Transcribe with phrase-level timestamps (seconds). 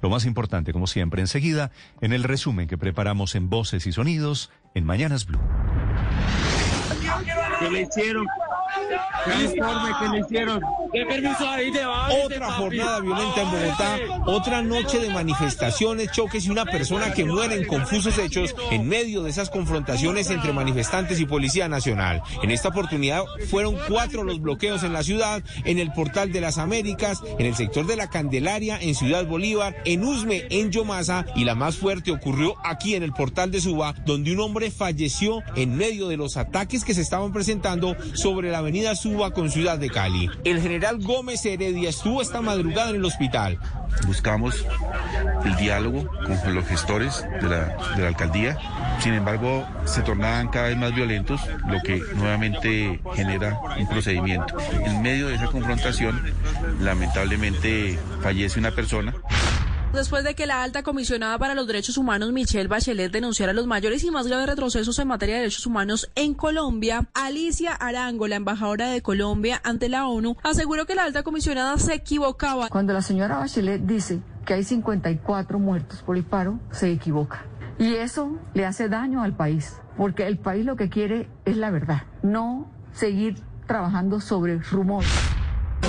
[0.00, 1.70] Lo más importante, como siempre, enseguida,
[2.00, 5.40] en el resumen que preparamos en Voces y Sonidos en Mañanas Blue.
[7.58, 8.26] ¿Qué le hicieron?
[9.24, 10.60] ¿Qué informe que le hicieron?
[10.92, 12.08] ¿Qué permiso ahí te va?
[12.24, 17.56] Otra jornada violenta en Bogotá, otra noche de manifestaciones, choques y una persona que muere
[17.56, 22.22] en confusos hechos en medio de esas confrontaciones entre manifestantes y Policía Nacional.
[22.42, 26.58] En esta oportunidad fueron cuatro los bloqueos en la ciudad, en el Portal de las
[26.58, 31.44] Américas, en el sector de la Candelaria, en Ciudad Bolívar, en Usme, en Yomasa y
[31.44, 35.76] la más fuerte ocurrió aquí en el Portal de Suba, donde un hombre falleció en
[35.76, 39.88] medio de los ataques que se estaban presentando sobre la avenida Suba con Ciudad de
[39.88, 40.28] Cali.
[40.44, 43.58] El general Gómez Heredia estuvo esta madrugada en el hospital.
[44.06, 44.62] Buscamos
[45.46, 46.06] el diálogo
[46.44, 48.58] con los gestores de la, de la alcaldía.
[49.00, 54.54] Sin embargo, se tornaban cada vez más violentos, lo que nuevamente genera un procedimiento.
[54.84, 56.20] En medio de esa confrontación,
[56.78, 59.14] lamentablemente fallece una persona.
[59.92, 64.04] Después de que la alta comisionada para los derechos humanos Michelle Bachelet denunciara los mayores
[64.04, 68.90] y más graves retrocesos en materia de derechos humanos en Colombia, Alicia Arango, la embajadora
[68.90, 72.68] de Colombia ante la ONU, aseguró que la alta comisionada se equivocaba.
[72.68, 77.46] Cuando la señora Bachelet dice que hay 54 muertos por el paro, se equivoca.
[77.78, 81.70] Y eso le hace daño al país, porque el país lo que quiere es la
[81.70, 85.27] verdad, no seguir trabajando sobre rumores.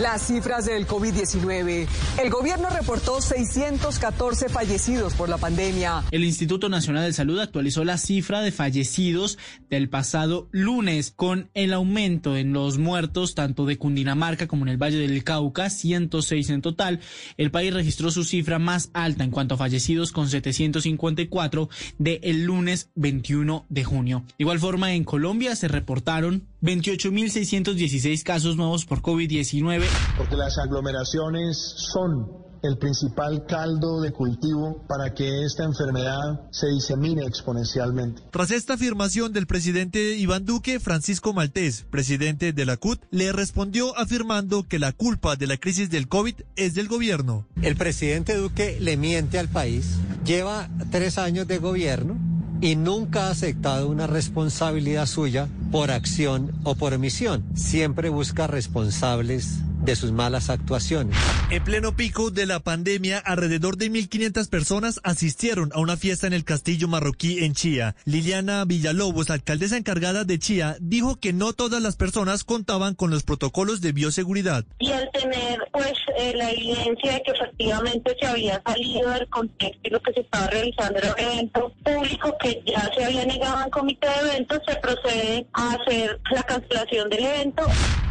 [0.00, 1.86] Las cifras del COVID-19.
[2.22, 6.04] El gobierno reportó 614 fallecidos por la pandemia.
[6.10, 9.38] El Instituto Nacional de Salud actualizó la cifra de fallecidos
[9.70, 14.76] del pasado lunes con el aumento en los muertos tanto de Cundinamarca como en el
[14.76, 17.00] Valle del Cauca, 106 en total.
[17.38, 22.44] El país registró su cifra más alta en cuanto a fallecidos con 754 de el
[22.44, 24.24] lunes 21 de junio.
[24.28, 29.84] De igual forma, en Colombia se reportaron 28.616 casos nuevos por COVID-19
[30.18, 31.56] porque las aglomeraciones
[31.92, 38.22] son el principal caldo de cultivo para que esta enfermedad se disemine exponencialmente.
[38.32, 43.96] Tras esta afirmación del presidente Iván Duque, Francisco Maltés, presidente de la CUT, le respondió
[43.96, 47.46] afirmando que la culpa de la crisis del COVID es del gobierno.
[47.62, 52.25] El presidente Duque le miente al país, lleva tres años de gobierno
[52.60, 57.44] y nunca ha aceptado una responsabilidad suya por acción o por omisión.
[57.54, 61.16] Siempre busca responsables de sus malas actuaciones.
[61.50, 66.32] En pleno pico de la pandemia, alrededor de 1.500 personas asistieron a una fiesta en
[66.32, 67.94] el castillo marroquí en Chía.
[68.04, 73.22] Liliana Villalobos, alcaldesa encargada de Chía, dijo que no todas las personas contaban con los
[73.22, 74.64] protocolos de bioseguridad.
[74.80, 79.80] Y al tener pues eh, la evidencia de que efectivamente se había salido del contexto
[79.84, 83.62] y lo que se estaba realizando era un evento público que ya se había negado
[83.64, 87.62] en comité de eventos, se procede a hacer la cancelación del evento.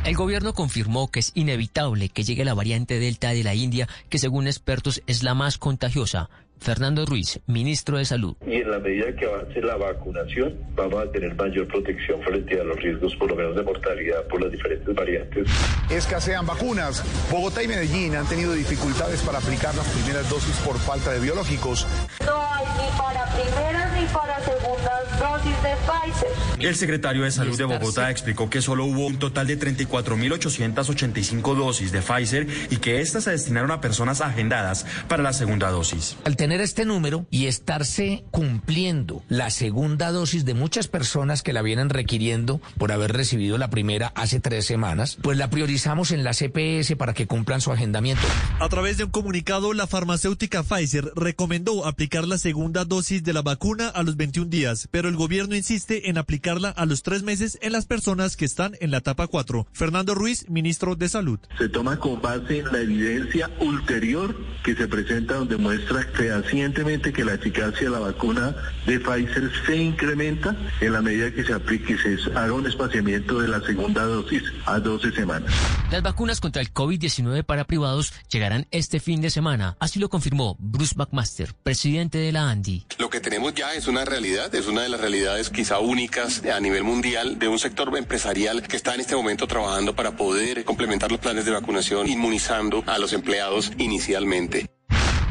[0.05, 4.19] El gobierno confirmó que es inevitable que llegue la variante Delta de la India, que
[4.19, 6.29] según expertos es la más contagiosa.
[6.65, 8.35] Fernando Ruiz, ministro de Salud.
[8.47, 12.63] Y en la medida que avance la vacunación, vamos a tener mayor protección frente a
[12.63, 15.47] los riesgos, por lo menos de mortalidad, por las diferentes variantes.
[15.91, 17.03] Escasean vacunas.
[17.29, 21.85] Bogotá y Medellín han tenido dificultades para aplicar las primeras dosis por falta de biológicos.
[22.25, 26.45] No hay ni para primeras ni para segundas dosis de Pfizer.
[26.67, 31.91] El secretario de Salud de Bogotá explicó que solo hubo un total de 34.885 dosis
[31.91, 36.17] de Pfizer y que estas se destinaron a personas agendadas para la segunda dosis.
[36.23, 41.61] Al tener este número y estarse cumpliendo la segunda dosis de muchas personas que la
[41.61, 46.33] vienen requiriendo por haber recibido la primera hace tres semanas, pues la priorizamos en la
[46.33, 48.23] CPS para que cumplan su agendamiento.
[48.59, 53.41] A través de un comunicado, la farmacéutica Pfizer recomendó aplicar la segunda dosis de la
[53.41, 57.57] vacuna a los 21 días, pero el gobierno insiste en aplicarla a los tres meses
[57.61, 59.67] en las personas que están en la etapa 4.
[59.71, 61.39] Fernando Ruiz, ministro de Salud.
[61.57, 66.01] Se toma como base la evidencia ulterior que se presenta donde muestra
[66.41, 68.55] fehacientemente que la eficacia de la vacuna
[68.85, 73.39] de Pfizer se incrementa en la medida que se aplique y se haga un espaciamiento
[73.39, 75.51] de la segunda dosis a 12 semanas.
[75.91, 80.55] Las vacunas contra el COVID-19 para privados llegarán este fin de semana, así lo confirmó
[80.59, 82.85] Bruce McMaster, presidente de la ANDI.
[82.97, 86.59] Lo que tenemos ya es una realidad, es una de las realidades quizá únicas a
[86.59, 91.11] nivel mundial de un sector empresarial que está en este momento trabajando para poder complementar
[91.11, 94.74] los planes de vacunación inmunizando a los empleados inicialmente.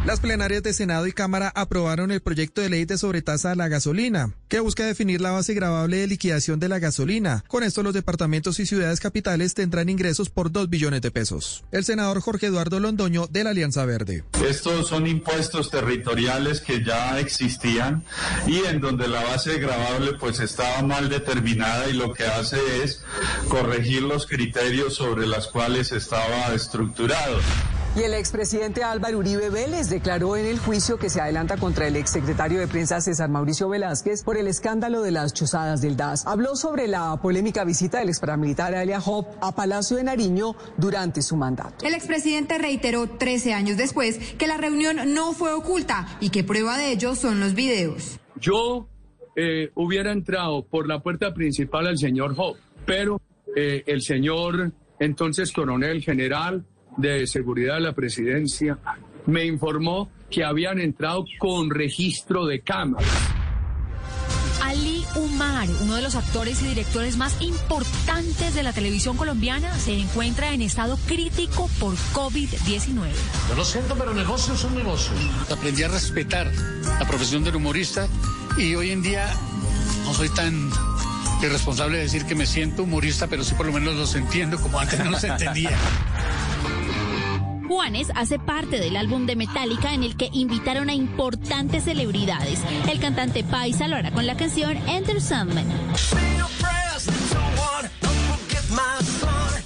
[0.07, 3.69] Las plenarias de Senado y Cámara aprobaron el proyecto de ley de sobretasa a la
[3.69, 7.43] gasolina, que busca definir la base gravable de liquidación de la gasolina.
[7.49, 11.65] Con esto los departamentos y ciudades capitales tendrán ingresos por 2 billones de pesos.
[11.73, 14.25] El senador Jorge Eduardo Londoño de la Alianza Verde.
[14.47, 18.05] Estos son impuestos territoriales que ya existían
[18.47, 23.03] y en donde la base gravable pues estaba mal determinada y lo que hace es
[23.49, 27.39] corregir los criterios sobre los cuales estaba estructurado.
[27.97, 31.95] Y el expresidente Álvaro Uribe Vélez declaró en el juicio que se adelanta contra el
[31.95, 36.27] exsecretario de Prensa César Mauricio Velázquez por el escándalo de las chozadas del DAS.
[36.27, 41.37] Habló sobre la polémica visita del exparamilitar Alia Hop a Palacio de Nariño durante su
[41.37, 41.87] mandato.
[41.87, 46.77] El expresidente reiteró 13 años después que la reunión no fue oculta y que prueba
[46.77, 48.19] de ello son los videos.
[48.41, 48.89] Yo
[49.37, 52.57] eh, hubiera entrado por la puerta principal al señor Hop,
[52.87, 53.21] pero
[53.55, 56.65] eh, el señor entonces coronel general
[56.97, 58.79] de Seguridad de la Presidencia
[59.27, 63.09] me informó que habían entrado con registro de cámaras.
[64.63, 69.93] Ali Umar, uno de los actores y directores más importantes de la televisión colombiana, se
[69.99, 73.11] encuentra en estado crítico por COVID-19.
[73.49, 75.15] Yo lo siento, pero negocios son negocios.
[75.51, 76.51] Aprendí a respetar
[76.99, 78.09] la profesión del humorista
[78.57, 79.33] y hoy en día
[80.05, 80.71] no soy tan
[81.43, 84.79] irresponsable de decir que me siento humorista, pero sí por lo menos los entiendo como
[84.79, 85.71] antes no los entendía.
[87.67, 92.63] Juanes hace parte del álbum de Metallica en el que invitaron a importantes celebridades.
[92.91, 95.67] El cantante Paisa lo hará con la canción Enter Sandman.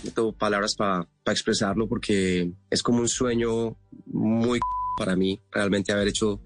[0.05, 4.61] No tengo palabras para expresarlo porque es como un sueño muy
[4.97, 6.41] para mí realmente haber hecho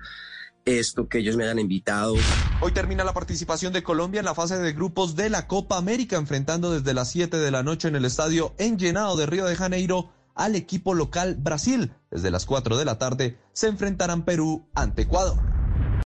[0.65, 2.15] esto, que ellos me hayan invitado.
[2.61, 6.17] Hoy termina la participación de Colombia en la fase de grupos de la Copa América,
[6.17, 10.11] enfrentando desde las 7 de la noche en el estadio Enllenado de Río de Janeiro
[10.35, 11.93] al equipo local Brasil.
[12.11, 15.52] Desde las 4 de la tarde se enfrentarán Perú ante Ecuador.